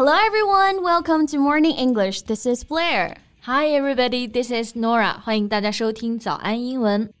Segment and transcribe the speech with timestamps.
[0.00, 2.22] Hello everyone, welcome to Morning English.
[2.22, 3.16] This is Blair.
[3.42, 5.20] Hi everybody, this is Norah.
[5.20, 7.12] 欢迎大家收听早安英文。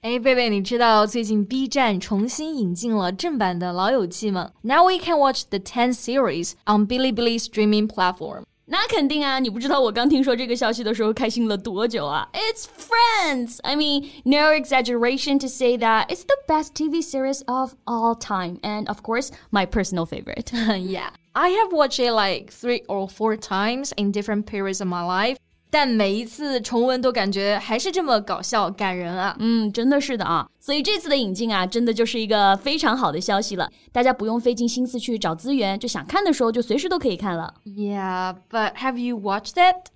[0.00, 8.42] 哎，贝贝，你知道最近 B 站重新引进了正版的《老友记》吗？Now we can watch the 10 series on Bilibili streaming platform.
[8.65, 9.37] 那肯定啊！
[9.39, 12.29] 你不知道我刚听说这个消息的时候开心了多久啊！
[12.31, 13.59] It's Friends.
[13.63, 18.59] I mean, no exaggeration to say that it's the best TV series of all time,
[18.61, 20.51] and of course, my personal favorite.
[20.53, 25.03] yeah, I have watched it like three or four times in different periods of my
[25.03, 25.37] life.
[25.70, 29.36] 但每一次重温都感觉还是这么搞笑感人啊！
[29.38, 30.48] 嗯，真的是的啊！
[30.60, 33.70] 所以这次的引进啊，真的就是一个非常好的消息了。
[33.92, 37.54] 大家不用费尽心思去找资源，就想看的时候就随时都可以看了。
[37.64, 39.90] Yeah, but have you watched it?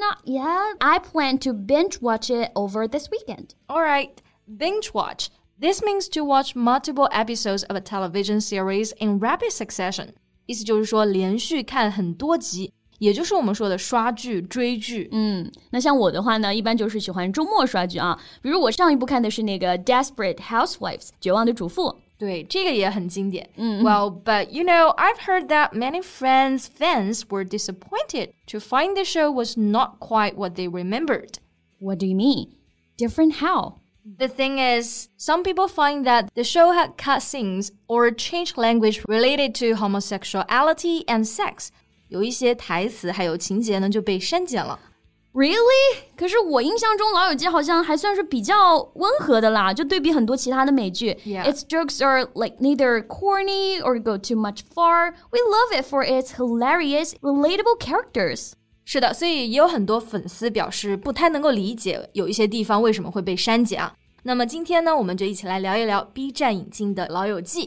[0.00, 0.76] Not yet.
[0.80, 3.50] I plan to binge watch it over this weekend.
[3.66, 4.10] All right,
[4.46, 5.28] binge watch.
[5.60, 10.14] This means to watch multiple episodes of a television series in rapid succession.
[10.46, 12.72] 意思就是说连续看很多集。
[12.99, 15.09] 也就是我们说的刷剧、追剧。
[15.11, 18.17] 嗯，那像我的话呢，一般就是喜欢周末刷剧啊。
[18.41, 21.99] 比如我上一部看的是那个《Desperate Housewives》绝望的主妇。
[22.17, 23.49] 对，这个也很经典。
[23.57, 29.29] 嗯，Well, but you know, I've heard that many Friends fans were disappointed to find the show
[29.29, 31.33] was not quite what they remembered.
[31.79, 32.53] What do you mean?
[32.97, 33.81] Different how?
[34.17, 39.03] The thing is, some people find that the show had cut scenes or changed language
[39.09, 41.71] related to homosexuality and sex.
[42.10, 44.78] 有一些台词还有情节呢就被删减了。
[45.32, 45.96] Really？
[46.16, 51.16] 可是我印象中《老友记》好像还算是比较温和的啦，就对比很多其他的美剧。
[51.24, 51.44] Yeah.
[51.44, 55.14] Its jokes are like neither corny or go too much far.
[55.30, 58.54] We love it for its hilarious, relatable characters.
[58.84, 63.94] 是的，所以也有很多粉丝表示不太能够理解有一些地方为什么会被删减啊。
[64.24, 67.66] 那么今天呢，我们就一起来聊一聊 B 站引进的《老友记》。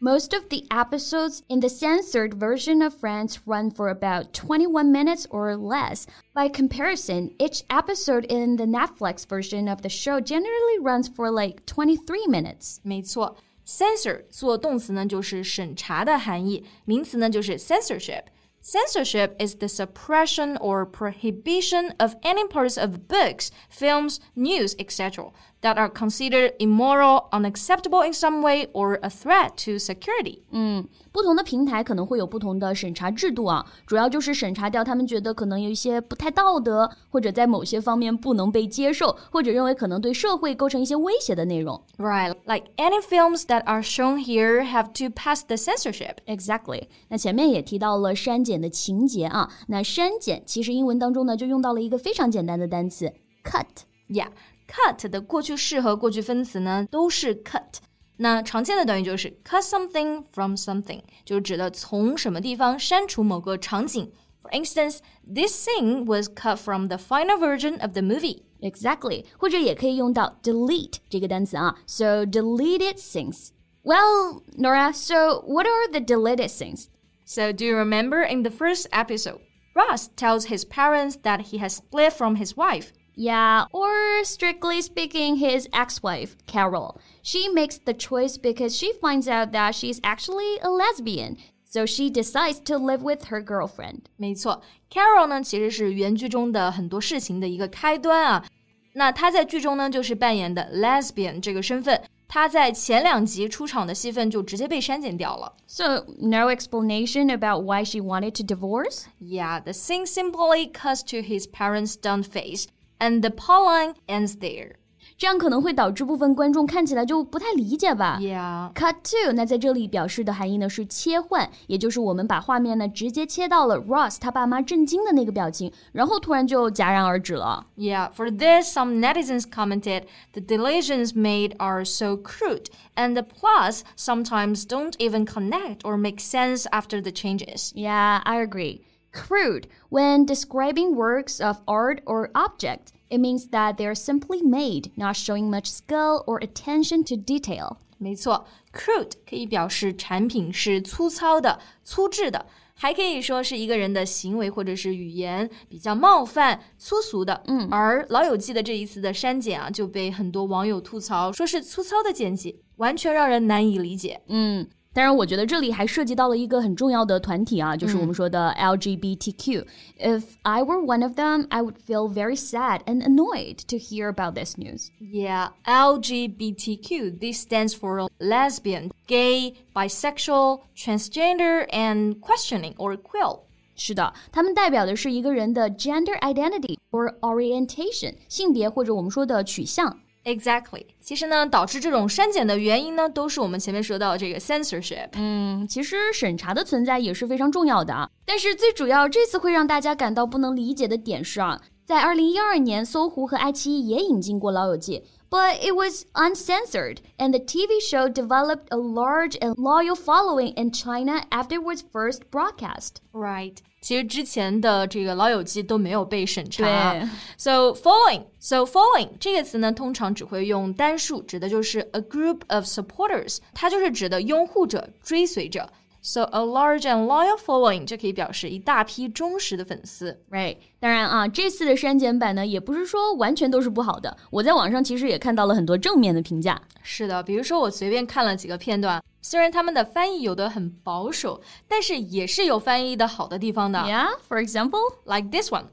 [0.00, 5.26] Most of the episodes in the censored version of Friends run for about 21 minutes
[5.28, 6.06] or less.
[6.32, 11.66] By comparison, each episode in the Netflix version of the show generally runs for like
[11.66, 12.78] 23 minutes.
[12.84, 13.38] 没错。
[13.66, 18.22] Censor 做动词呢，就是审查的含义；名词呢，就是 censorship。
[18.60, 25.30] Censorship is the suppression or prohibition of any parts of books, films, news, etc.
[25.60, 30.42] that are considered immoral, unacceptable in some way, or a threat to security.
[30.50, 41.82] 嗯，不同的平台可能会有不同的审查制度啊，主要就是审查掉他们觉得可能有一些不太道德，或者在某些方面不能被接受，或者认为可能对社会构成一些威胁的内容。
[41.96, 46.18] Right, like any films that are shown here have to pass the censorship.
[46.26, 46.84] Exactly.
[47.08, 53.12] 那前面也提到了删减的情节啊，那删减其实英文当中呢就用到了一个非常简单的单词
[53.42, 53.66] cut。
[54.08, 54.28] Yeah.
[54.68, 57.80] cut 的过去式和过去分词呢都是 cut。
[58.18, 64.12] 那常见的短语就是 cut something from something，就是指的从什么地方删除某个场景。
[64.42, 68.42] For instance, this scene was cut from the final version of the movie.
[68.60, 69.24] Exactly.
[69.36, 73.50] 或者也可以用到 delete 这个单词啊，so deleted scenes.
[73.84, 76.86] Well, Norah, so what are the deleted scenes?
[77.24, 79.40] So do you remember in the first episode,
[79.74, 82.92] Ross tells his parents that he has split from his wife.
[83.17, 86.99] Yeah, or strictly speaking, his ex wife, Carol.
[87.21, 91.37] She makes the choice because she finds out that she's actually a lesbian.
[91.63, 94.05] So she decides to live with her girlfriend.
[94.17, 94.61] 没错，
[94.91, 98.45] Carol 呢其实是原剧中的很多事情的一个开端啊。
[98.93, 105.53] 那她在剧中呢就是扮演的 lesbian 这个身份，她在前两集出场的戏份就直接被删减掉了。
[105.65, 109.05] So no explanation about why she wanted to divorce?
[109.19, 112.65] Yeah, the scene simply cuts to his parents' stunned face
[112.99, 114.75] and the plotline ends there.
[115.17, 118.17] 这样可能会导致部分观众看起来就不太理解吧。
[118.19, 118.73] Yeah.
[118.73, 127.67] Cut to，那在这里表示的含义呢是切换，也就是我们把画面呢直接切到了 Ross 他爸妈震惊的那个表情，然后突然就戛然而止了。
[127.77, 133.81] Yeah, for this, some netizens commented the deletions made are so crude, and the plots
[133.95, 137.71] sometimes don't even connect or make sense after the changes.
[137.75, 138.81] Yeah, I agree.
[139.17, 145.15] Crude, when describing works of art or object, it means that they're simply made, not
[145.15, 147.77] showing much skill or attention to detail.
[147.99, 157.43] 没错，crude 可以表示产品是粗糙的、粗制的， 还可以说是一个人的行为或者是语言比较冒犯、粗俗的。
[157.45, 164.21] 嗯而《老友记》的这一次的删减啊，就被很多网友吐槽，说是粗糙的剪辑，完全让人难以理解。
[164.27, 173.77] 嗯， 当然，我觉得这里还涉及到了一个很重要的团体啊，就是我们说的 LGBTQ。If I were one of them, I would feel very sad and annoyed to
[173.77, 174.89] hear about this news.
[174.99, 177.19] Yeah, LGBTQ.
[177.19, 183.39] This stands for lesbian, gay, bisexual, transgender, and questioning or queer.
[183.75, 189.97] 是的，他们代表的是一个人的 gender identity or orientation，性别或者我们说的取向。
[190.28, 190.84] Exactly.
[191.00, 195.08] 其实呢，导致这种删减的原因呢，都是我们前面说到这个 censorship。
[195.14, 198.10] 嗯，其实审查的存在也是非常重要的啊。
[198.26, 204.98] 但是最主要，这次会让大家感到不能理解的点是啊，在二零一二年，搜狐和爱奇艺也引进过《老友记》。
[205.29, 211.23] But it was uncensored, and the TV show developed a large and loyal following in China
[211.31, 212.97] after it was first broadcast.
[213.11, 213.57] Right.
[213.81, 216.63] 其实之前的这个《老友记》都没有被审查。
[216.93, 225.67] 对 So following, so following 这个词呢，通常只会用单数，指的就是 a group of supporters，它就是指的拥护者、追随者。
[226.05, 230.21] So a large and loyal following 就可以表示一大批忠实的粉丝。
[230.29, 234.17] Right，当然啊，这次的删减版呢，也不是说完全都是不好的。
[234.29, 236.61] 我在网上其实也看到了很多正面的评价。
[236.81, 243.79] 是的，比如说我随便看了几个片段，虽然他们的翻译有的很保守，但是也是有翻译的好的地方的。
[243.79, 244.81] Yeah, for example.
[245.05, 245.67] Like this one,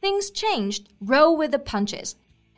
[0.00, 0.84] things changed.
[1.06, 2.12] Roll with the punches.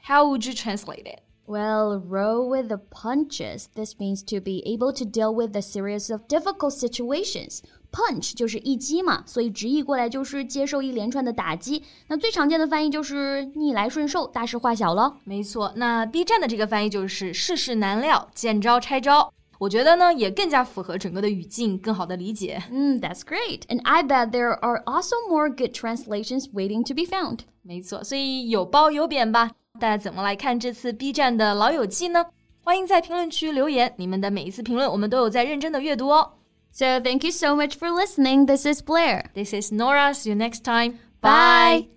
[0.04, 1.18] How would you translate it?
[1.46, 3.64] Well, roll with the punches.
[3.74, 7.58] This means to be able to deal with a series of difficult situations.
[7.90, 11.82] Punch 就是一击嘛，所以直译过来就是接受一连串的打击。
[12.06, 15.16] 那最常见的翻译就是逆来顺受，大事化小了。
[15.24, 19.32] 没错，那 B 站的这个翻译就是世事难料，见招拆招。
[19.58, 22.62] 我觉得呢，也更加符合整个的语境，更好的理解。
[22.70, 23.62] 嗯，That's great.
[23.68, 27.40] And I bet there are also more good translations waiting to be found.
[27.62, 29.50] 没错，所以有褒有贬吧。
[29.79, 32.25] 大家怎么来看这次 B 站的老友记呢？
[32.63, 36.33] 欢迎在评论区留言，你们的每一次评论我们都有在认真的阅读哦。
[36.71, 38.45] So thank you so much for listening.
[38.45, 39.25] This is Blair.
[39.33, 40.13] This is Nora.
[40.13, 40.97] See you next time.
[41.21, 41.89] Bye.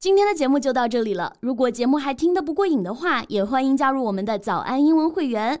[0.00, 1.34] 今天的节目就到这里了。
[1.40, 5.60] 如果节目还听得不过瘾的话，也欢迎加入我们的早安英文会员。